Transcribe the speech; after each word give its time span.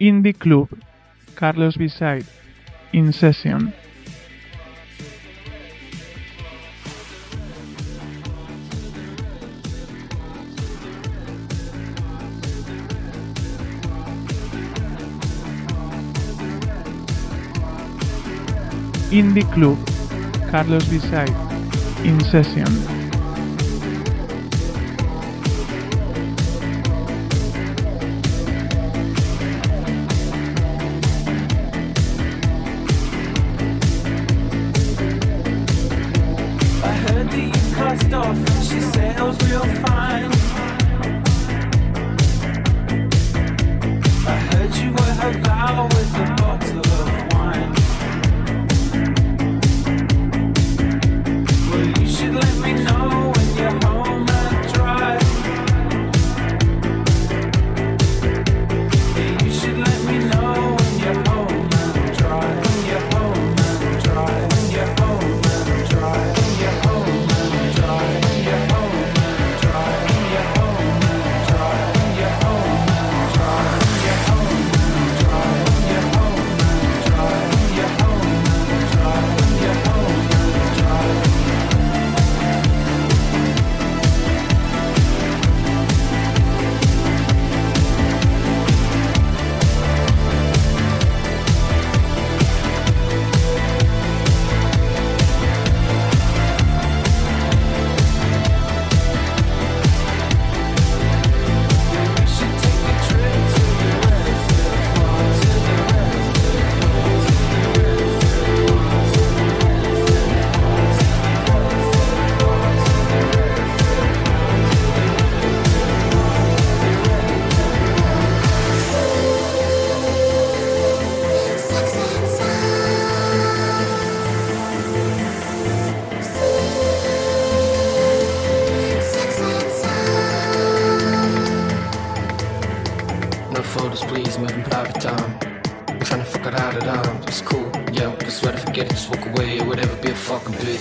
Indie 0.00 0.32
Club, 0.32 0.68
Carlos 1.34 1.76
Beside, 1.76 2.24
In 2.94 3.12
Session. 3.12 3.70
Indie 19.10 19.44
Club, 19.52 19.76
Carlos 20.50 20.84
Beside, 20.88 21.34
In 22.04 22.18
Session. 22.20 22.99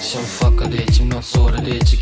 Action 0.09 0.23
fucker 0.23 0.67
não 1.05 1.21
sou 1.21 1.49
sonra 1.51 1.61
dit, 1.61 1.95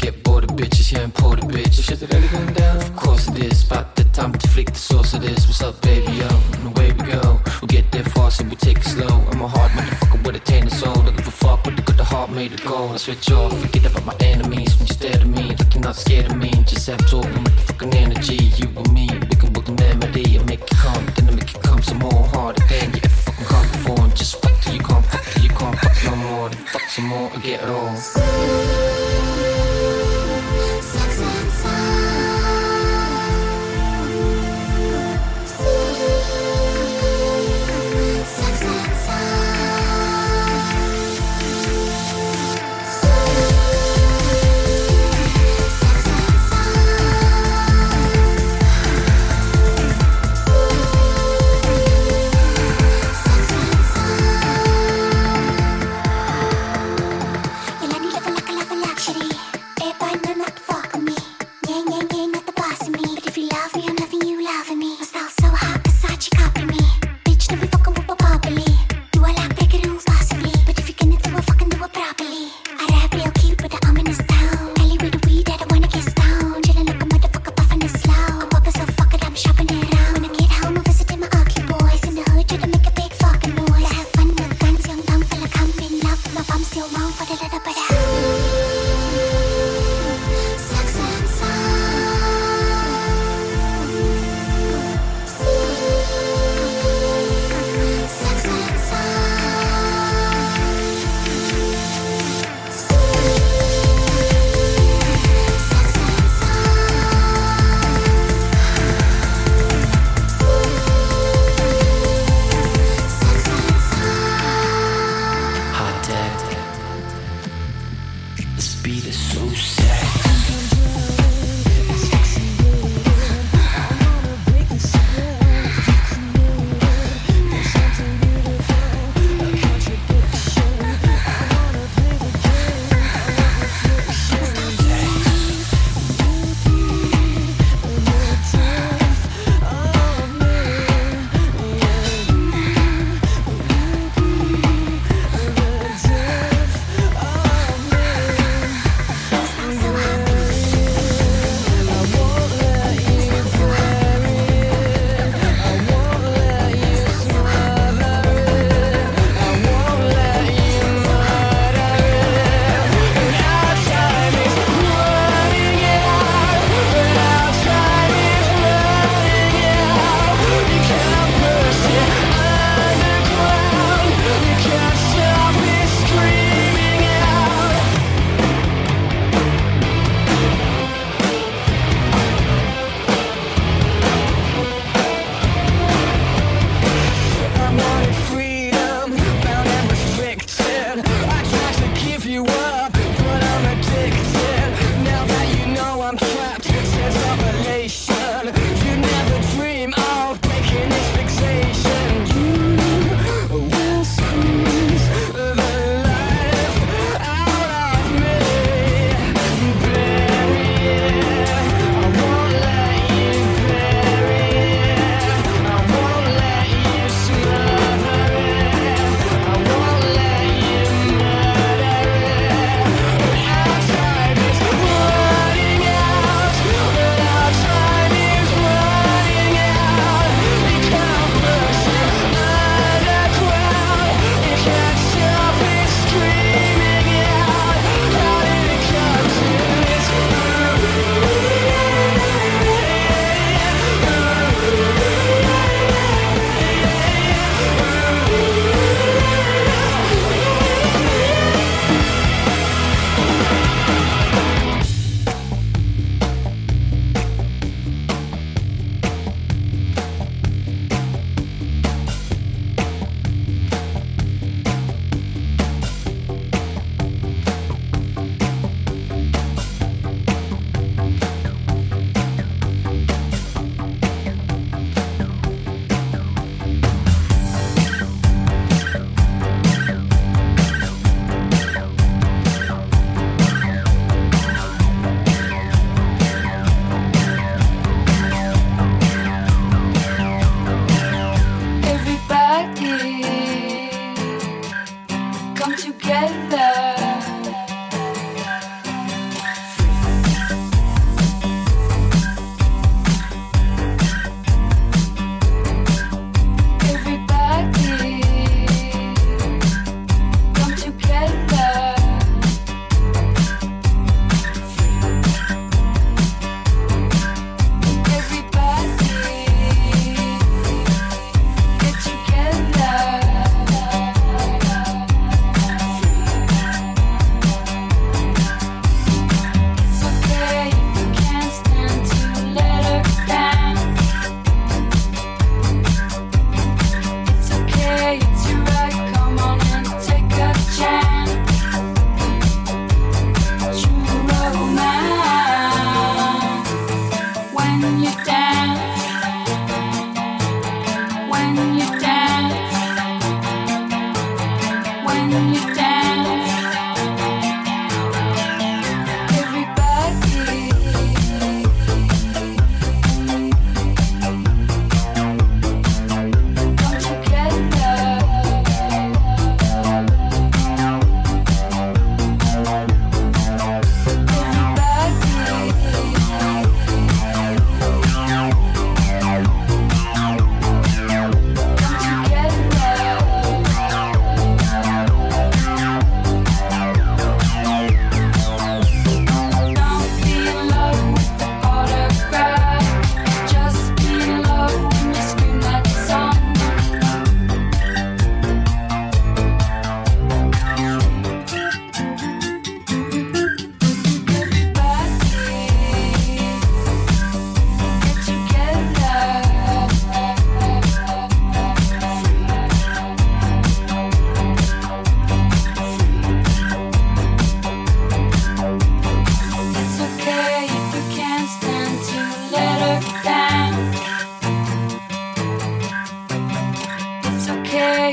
your 86.78 86.88
mom 86.92 87.12
for 87.12 87.26
the 87.26 87.34
little 87.42 87.60
bit. 87.62 87.87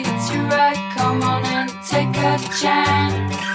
It's 0.05 0.33
your 0.33 0.45
right. 0.45 0.79
Come 0.97 1.23
on 1.23 1.45
and 1.45 1.71
take 1.87 2.17
a 2.17 2.39
chance. 2.61 3.54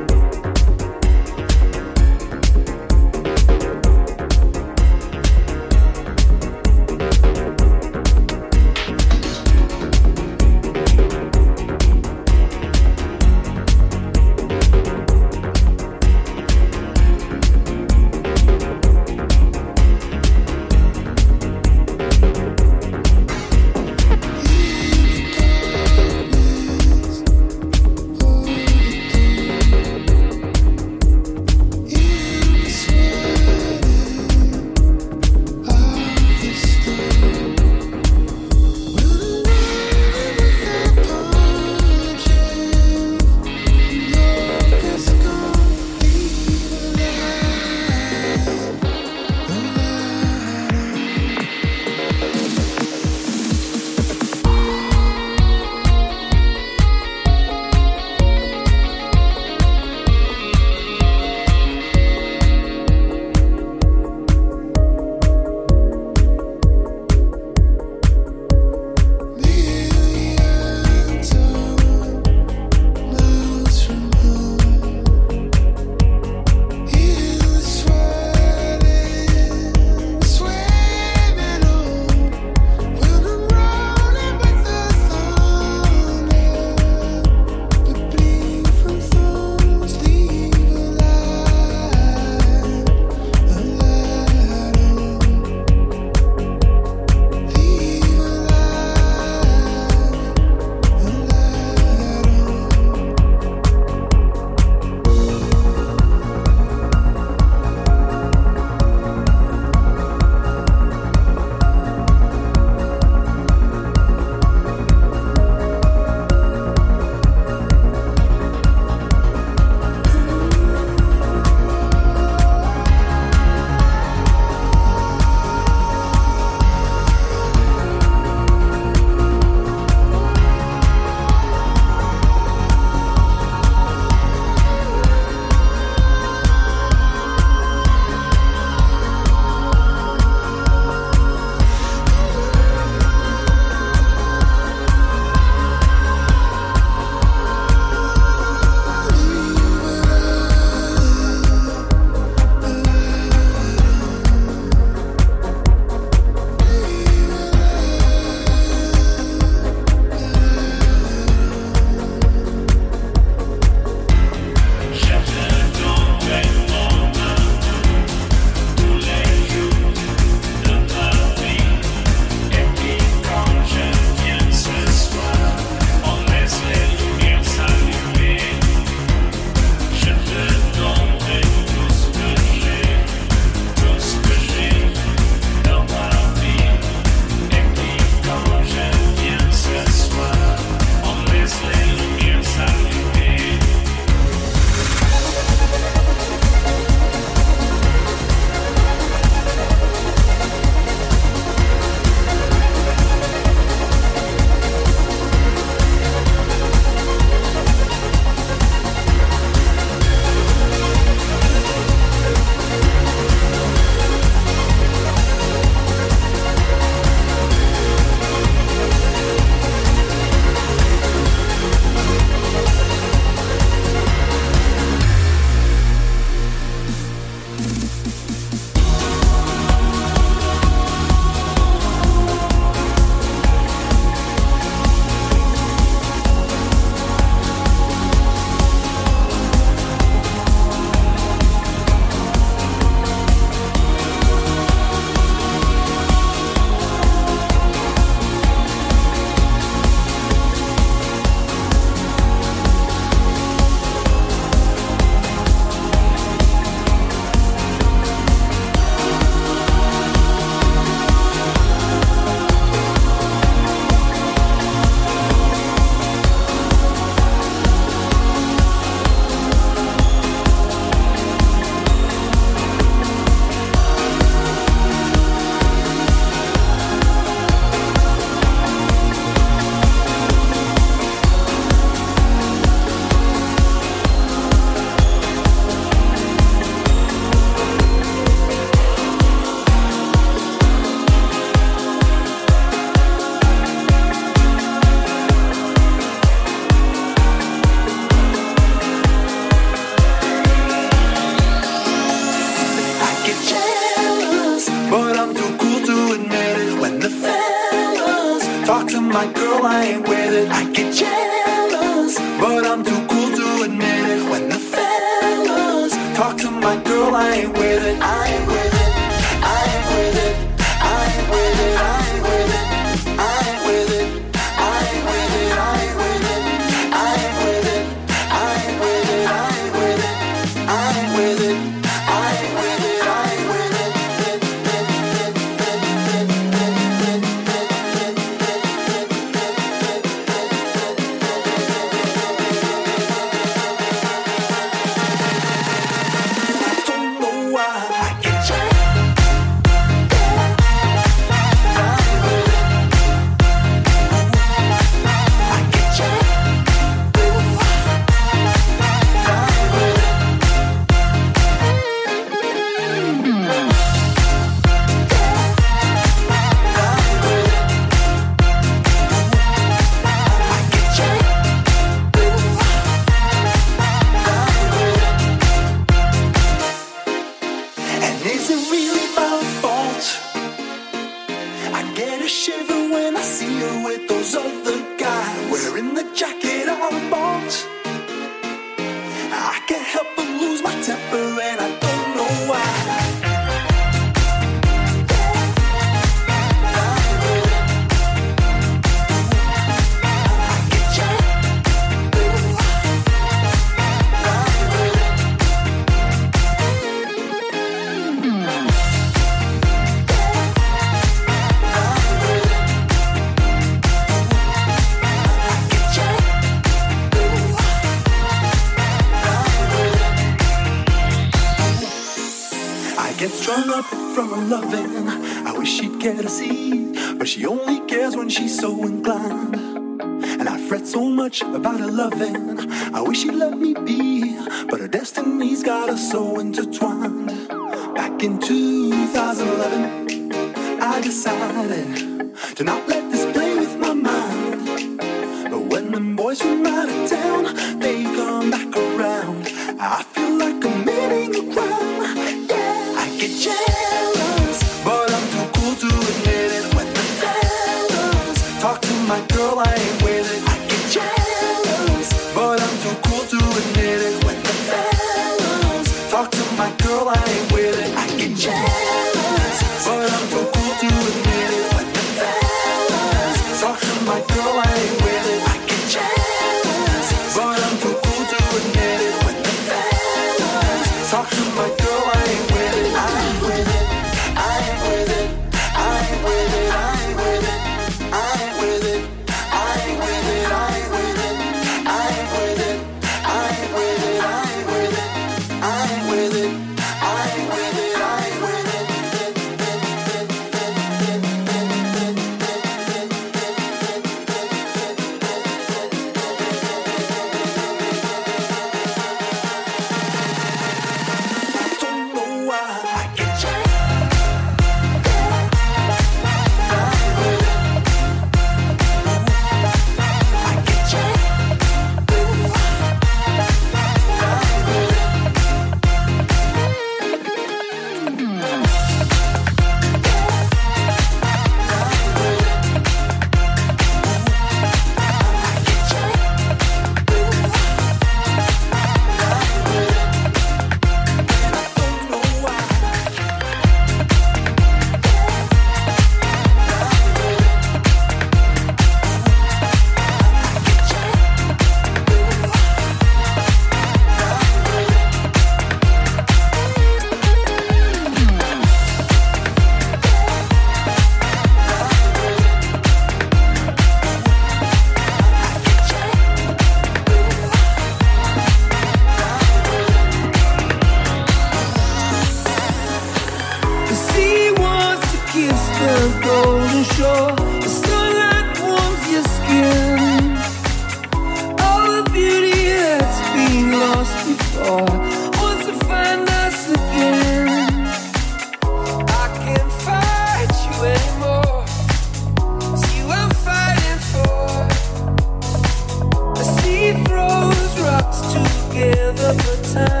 Together, 598.29 599.33
but 599.33 599.63
time 599.73 600.00